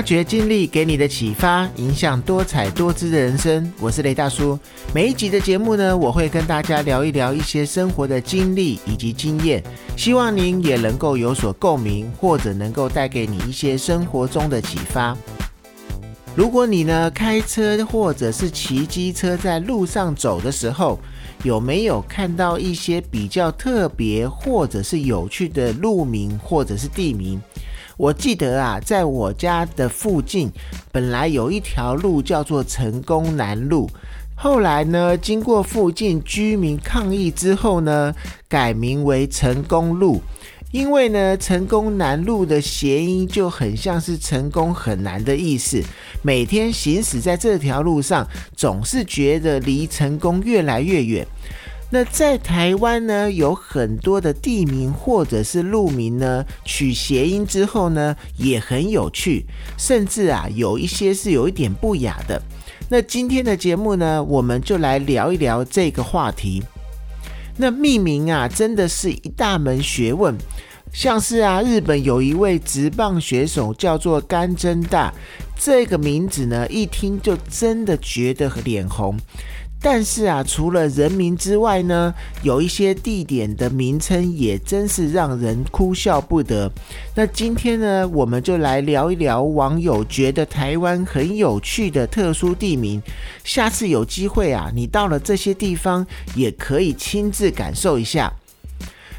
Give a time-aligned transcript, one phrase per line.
[0.00, 3.70] 发掘经历给你的启发，影响多彩多姿的人生。
[3.78, 4.58] 我是雷大叔。
[4.94, 9.62] 每一集的节目呢，我会跟大家聊一聊一些生活的经历以及经验，
[9.98, 15.14] 希望您也能够有所共鸣，或者能够带给你一些生活中的启发。
[16.34, 20.98] 如果你呢开车或者是骑机车在路上走的时候，
[21.42, 27.38] 有没有看到一些比较特别或者是有趣的路名或者是地名？
[28.00, 30.50] 我记得啊，在我家的附近，
[30.90, 33.90] 本来有一条路叫做成功南路，
[34.34, 38.14] 后来呢，经过附近居民抗议之后呢，
[38.48, 40.22] 改名为成功路。
[40.72, 45.82] 因为呢，成功南路的谐音就很像是成功很难的意思。
[46.22, 51.26] 每天行驶在这条路上，总是觉得离成功越来越远。
[51.92, 59.44] 那在台湾呢，有很多的地名或者是路名呢，取谐音之后呢，也很有趣，
[59.76, 62.40] 甚至啊，有一些是有一点不雅的。
[62.88, 66.62] 那今天的节目呢，我们就来聊一聊这个话题。
[67.56, 70.36] 那命名啊，真的是一大门学问。
[70.92, 75.12] 像是啊，日本有一位直棒选手叫做甘真大，
[75.56, 79.16] 这个名字呢，一听就真的觉得脸红。
[79.82, 86.70] 但是啊，除了人名之外呢，有一些地点的名称也真是让人哭笑不得。
[87.14, 93.02] 那今天呢，我们就来聊一聊网友觉得台湾很有趣的特殊地名。
[93.42, 98.30] 下次有机会啊，你到了这些地方，也可以亲自感受一下。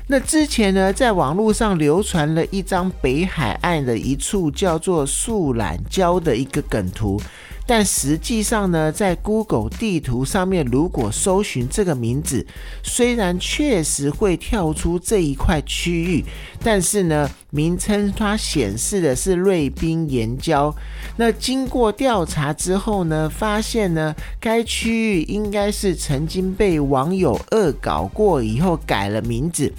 [0.08, 7.20] 那之前呢，在网络上流传了一张北海岸的一处叫做树懒礁的一个梗图。
[7.67, 12.45] 但实际上呢，在 Google 地图上面，如果搜寻这个名字，
[12.83, 16.26] 虽然确实会跳出这一块区域，
[16.61, 20.73] 但是呢，名称它显示的是瑞滨岩礁。
[21.16, 29.71] 那经过调查之后呢，发现呢，该区域应该是曾经被网友恶搞过，以后改了名字。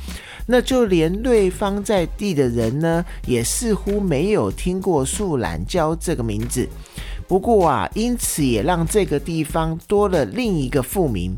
[0.46, 6.68] 那就连对方在地的人呢，也似乎没有听过树懒礁这个名字。
[7.32, 11.34] 不过啊，因此也让这个地方多了另一个副名。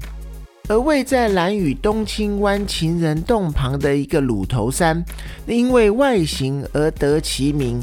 [0.68, 5.04] 而位在蓝屿东青湾情人洞旁的一个乳头山，
[5.46, 7.80] 因为外形而得其名。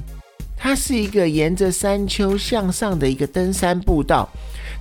[0.58, 4.28] 它是一个沿着山丘向上的一个登山步道。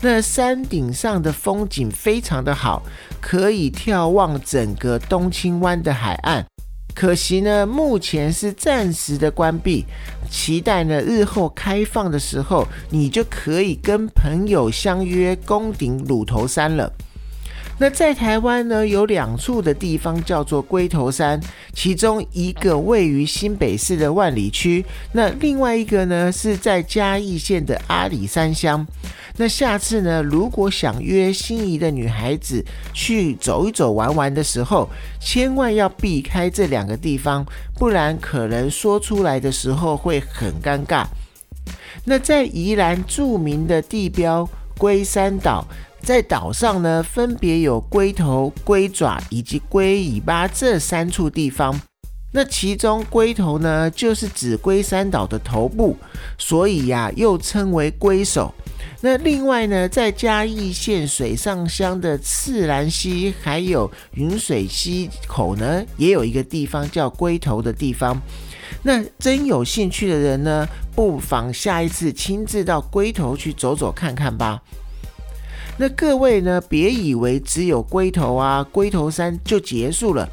[0.03, 2.83] 那山顶上的风景非常的好，
[3.21, 6.45] 可以眺望整个东青湾的海岸。
[6.95, 9.85] 可惜呢，目前是暂时的关闭，
[10.31, 16.93] 期待呢日后开放的时候，你就可以跟朋友相约攻顶乳头山了。
[17.83, 21.41] 那在台湾呢，有两处的地方叫做龟头山，
[21.73, 28.87] 其中一个位于新北市的万里区，那另外一个呢是在嘉义县的阿里山乡。
[29.39, 34.87] 那下次呢，如果想约心仪的女孩子去走一走、玩玩的时候，
[35.19, 37.43] 千万要避开这两个地方，
[37.79, 41.07] 不然可能说出来的时候会很尴尬。
[42.05, 44.47] 那在宜兰著名的地标
[44.77, 45.67] 龟山岛。
[46.03, 51.79] 在岛上呢，分别有龟头、龟爪以及龟尾巴这三处地方。
[52.33, 55.97] 那其中龟头呢，就是指龟山岛的头部，
[56.39, 58.55] 所以呀，又称为龟首。
[59.01, 68.21] 那另外呢，在嘉义县水上乡的赤兰溪还有云水溪口呢，也有一个地方叫龟头的地方。
[68.83, 74.63] 那真有兴趣的人呢，不妨下一次亲自到龟头去走走看看吧。
[75.81, 80.29] 那各位呢，别以为只有龟头啊、龟头山就结束了，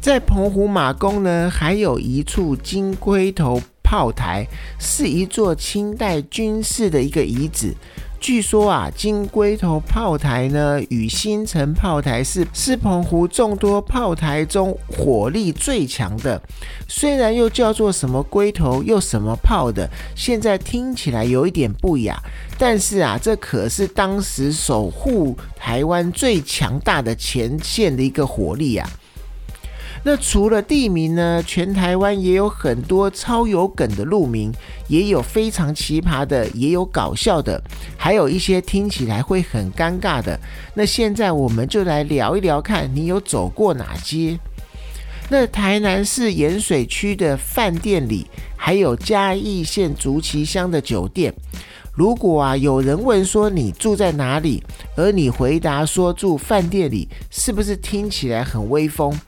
[0.00, 4.44] 在澎湖马公呢，还有一处金龟头炮台，
[4.80, 7.72] 是一座清代军事的一个遗址。
[8.20, 16.40] 据说啊，金龟头炮台呢，与新城炮台是是澎湖众多炮台中火力最强的。
[16.86, 22.22] 虽然又叫做什么龟头又什么炮的，现在听起来有一点不雅，
[22.58, 28.86] 但是啊，这可是当时守护台湾最强大的前线的一个火力啊。
[30.02, 31.42] 那除了地名呢？
[31.46, 34.50] 全台湾也有很多超有梗的路名，
[34.88, 37.62] 也有非常奇葩的，也有搞笑的，
[37.98, 40.40] 还有一些听起来会很尴尬的。
[40.72, 44.38] 那现在我们就来聊一聊，看你有走过哪些？
[45.28, 48.26] 那台南市盐水区的饭店里，
[48.56, 51.32] 还有嘉义县竹崎乡的酒店。
[51.92, 54.62] 如果啊有人问说你住在哪里，
[54.96, 59.20] 而你回答说住饭店里，是不是听起来很威风？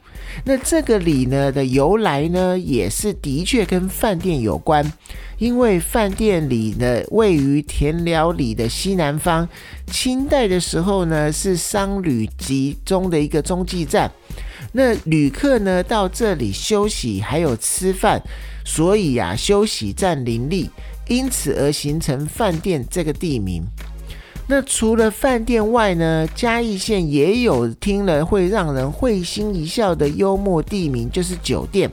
[0.44, 4.92] 那这个里呢的由来呢，也是的确跟饭店有关，
[5.38, 9.48] 因为饭店里呢位于田寮里的西南方，
[9.86, 14.10] 清代的时候呢是商旅集中的一个中继站，
[14.72, 18.20] 那旅客呢到这里休息还有吃饭，
[18.64, 20.70] 所以呀休息站林立，
[21.08, 23.64] 因此而形成饭店这个地名。
[24.54, 31.90] 那除了饭店外呢，嘉义县也有听了会让人会心一笑的幽默地名，就是酒店。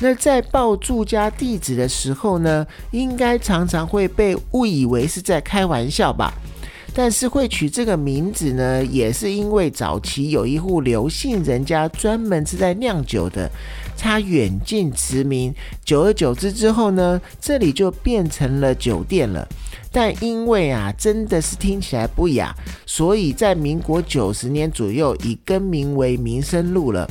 [0.00, 6.32] 那在报住家地址的时候呢，应该常常会被误以为是在开玩笑吧？
[6.94, 13.50] 但是会取这个名字呢，也是因为早期有一户刘姓人家专门是在酿酒的，
[13.98, 15.52] 他远近驰名，
[15.84, 19.48] 久而久之之后呢，这里就变成了酒店了。
[19.92, 22.54] 但因为啊，真的是听起来不雅，
[22.86, 27.08] 所以在民国九十年左右，已更名为民生路了。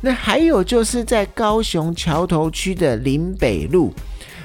[0.00, 3.92] 那还有就是在高雄桥头区的林北路，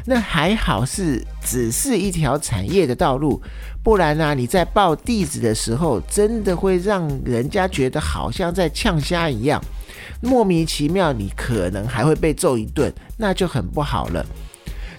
[0.05, 3.41] 那还好是只是一条产业的道路，
[3.83, 9.63] 不然呢，你在报地址的时候，真的会让人家觉得好像在呛虾一样，
[10.21, 14.25] 莫名其妙，你可能还会被揍一顿，那就很不好了。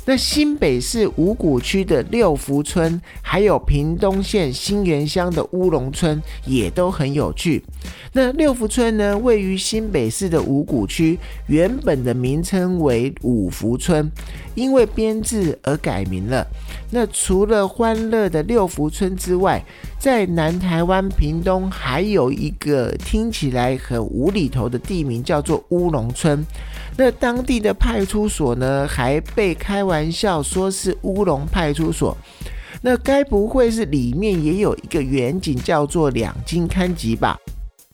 [0.07, 7.65] 那新北市五股区的六福村，还有屏东县新园乡的乌龙村，也都很有趣。
[8.13, 14.11] 那六福村呢，位于新北市的五股区，原本的名称为五福村，
[14.55, 16.47] 因为编制而改名了。
[16.91, 19.65] 那除了欢乐的六福村之外，
[19.99, 26.45] 在南台湾屏东还有一个听起来很无厘头的地名，叫做乌龙村。
[26.97, 32.17] 那当地的派出所呢，还被开玩笑说是乌龙派出所。
[32.81, 37.37] 那该不会是里面也有一个远景叫做两金刊集吧？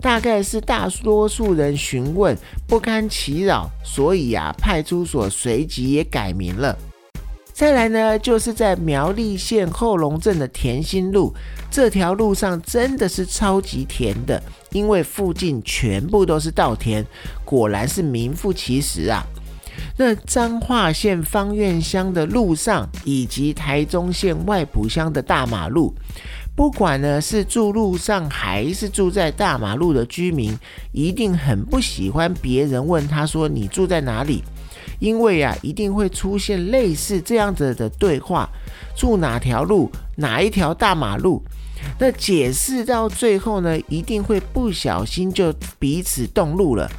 [0.03, 2.37] 大概是大多数人询问
[2.67, 6.77] 不堪其扰，所以啊，派出所随即也改名了。
[7.61, 11.31] 再来呢，就是在苗栗县后龙镇的田心路
[11.71, 17.05] 这条路上，真的是超级甜的，因为附近全部都是稻田，
[17.45, 19.23] 果然是名副其实啊。
[19.99, 25.95] 那彰化县方院乡的路上，以及台中县外埔乡的大马路，
[26.57, 30.59] 不管呢是住路上还是住在大马路的居民，
[30.93, 34.43] 一定很不喜欢别人问他说你住在哪里。
[34.99, 38.49] 因为啊，一定会出现类似这样子的对话：
[38.97, 41.43] 住哪条路，哪一条大马路？
[41.99, 46.91] 那解释到最后呢，一定会不小心就彼此动怒了。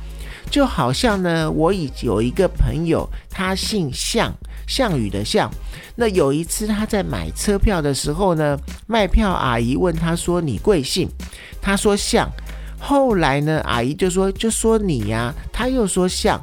[0.50, 4.34] 就好像呢，我已有一个朋友，他姓项，
[4.68, 5.50] 项羽的项。
[5.96, 8.58] 那有一次他在买车票的时候呢，
[8.88, 11.08] 卖票阿姨问他说：“你贵姓？”
[11.62, 12.28] 他说：“项。”
[12.80, 16.42] 后来呢，阿姨就说：“就说你呀。”他又说：“项。”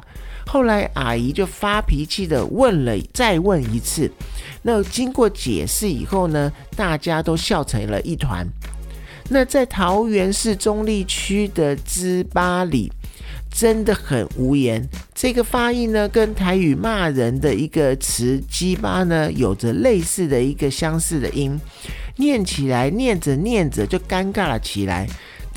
[0.51, 4.11] 后来阿姨就发脾气的问了，再问一次。
[4.63, 8.47] 那经过解释以后呢，大家都笑成了一团。
[9.29, 12.91] 那在桃园市中立区的芝巴里，
[13.51, 14.83] 真的很无言。
[15.13, 21.61] 这个发音呢，跟台语骂人的一个词“鸡巴”呢，有着类似的一个相似的音，
[22.15, 25.07] 念起来念着念着就尴尬了起来。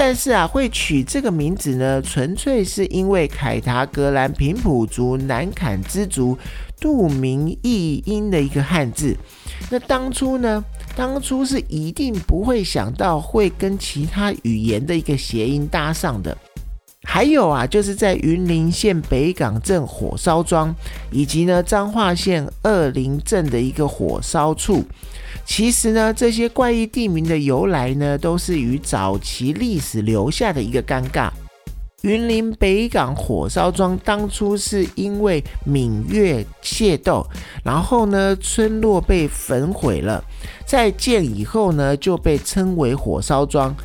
[0.04, 6.37] 但是啊，会取这个名字呢，纯粹是因为凯达格兰平埔族南坎之族
[6.80, 9.16] 杜明译音的一个汉字。
[9.71, 10.64] 那当初呢，
[10.97, 16.37] 当初是一定不会想到会跟其他语言的一个谐音搭上的。
[17.12, 20.75] 还有啊，就是在云林县北港镇火烧庄，
[21.11, 24.83] 以及呢彰化县二林镇的一个火烧处。
[25.45, 31.28] 其实呢，这些怪异地名的由来呢，都是与早期历史留下的一个尴尬。
[32.00, 37.26] 云林北港火烧庄当初是因为闽越械斗，
[37.62, 40.25] 然后呢村落被焚毁了，
[40.64, 43.76] 在建以后呢就被称为火烧庄，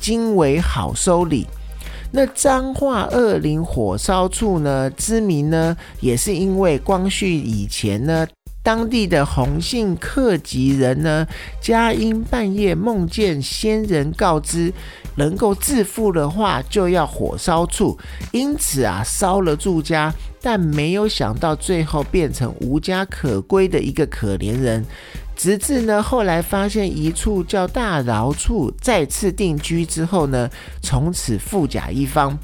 [0.00, 1.46] 今为好收礼。
[2.12, 8.26] 那彰化二林火烧处呢之名呢，也是因为光绪以前呢。
[8.64, 11.26] 当地的洪姓客籍人呢，
[11.60, 14.72] 家因半夜梦见仙人告知，
[15.16, 17.98] 能够致富的话，就要火烧处，
[18.30, 24.86] 因此啊，烧了住家，但没有想到最后变成无家可归的一个可怜人。
[25.36, 30.48] 直至呢，后来发现一处叫大饶处，再次定居之后呢，
[30.82, 32.38] 从此富甲一方，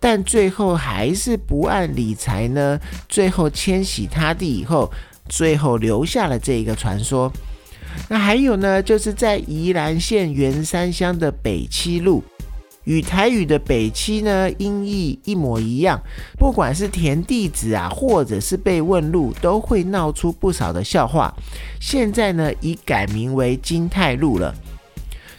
[0.00, 4.92] 但最后还是不按理财呢，最后迁徙他地以后。
[5.28, 7.32] 最后留下了这一个传说。
[8.08, 12.22] 那还有呢，就是在宜兰县员山乡的北七路，
[12.84, 16.00] 与台语的北七呢音译一模一样，
[16.38, 21.34] 不管是填地址啊，或者是被问路，都会闹出不少的笑话。
[21.80, 24.54] 现在呢，已改名为金泰路了。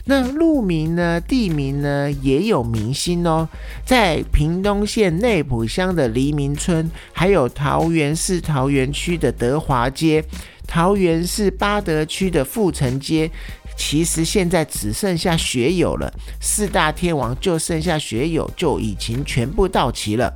[0.06, 1.18] 那路名呢？
[1.18, 2.12] 地名呢？
[2.20, 3.48] 也有明星哦，
[3.86, 10.22] 在屏东县内埔乡的黎明村，还有桃园市桃园区的德华街，
[10.66, 13.30] 桃园市八德区的富城街，
[13.76, 16.12] 其实现在只剩下学友了。
[16.40, 20.34] 四大天王就剩下学友，就已经全部到齐了。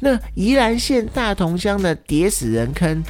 [0.00, 3.02] 那宜兰县大同乡的叠死人坑。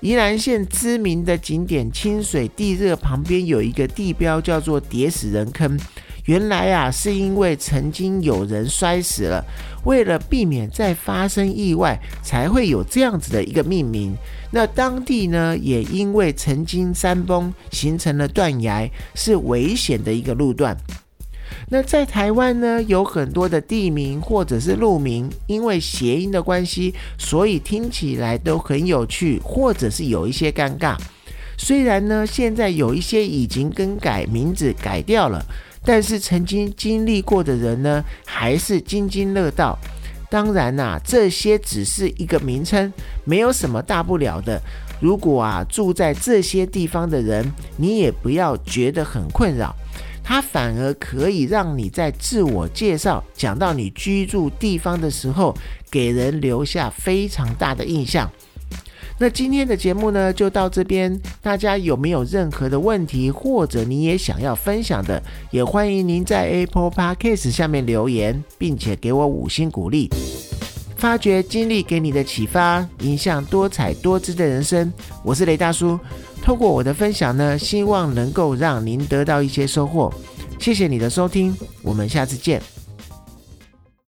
[0.00, 5.80] 宜兰县知名的景点清水地热旁边有一个地标叫做叠死人坑，
[6.26, 9.42] 原来啊是因为曾经有人摔死了，
[9.86, 14.14] 为了避免再发生意外，才会有这样子的一个命名。
[14.54, 20.76] 那当地呢也因为曾经山崩形成了断崖，是危险的一个路段。
[21.68, 30.96] 那在台湾呢，有很多的地名或者是路名，因为谐音的关系，所以听起来都很有趣，或者是有一些尴尬。
[31.58, 35.44] 虽然呢，现在有一些已经更改名字改掉了，
[35.84, 39.76] 但是曾经经历过的人呢，还是津津乐道。
[40.34, 44.60] 当然啦，这些只是一个名称，没有什么大不了的。
[45.00, 49.72] 如果啊住在这些地方的人，你也不要觉得很困扰。
[50.24, 55.56] 它反而可以让你在自我介绍讲到你居住地方的时候，
[55.88, 58.28] 给人留下非常大的印象。
[59.16, 61.20] 那今天的节目呢，就到这边。
[61.40, 70.10] 大家有没有任何的问题，或者你也想要分享的，也欢迎您在 Apple Podcast 下面留言，并且给我五星鼓励。
[70.96, 74.92] 发掘经历给你的启发，影响多彩多姿的人生。
[75.22, 75.98] 我是雷大叔。
[76.42, 80.12] 透过我的分享呢，希望能够让您得到一些收获。
[80.58, 82.73] 谢谢你的收听，我们下次见。